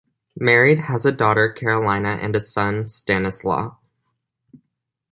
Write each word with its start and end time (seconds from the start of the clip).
Married, 0.35 0.79
has 0.79 1.05
a 1.05 1.11
daughter 1.11 1.55
Karolina, 1.55 2.17
and 2.23 2.35
a 2.35 2.39
son 2.39 2.89
Stanislaw. 2.89 3.75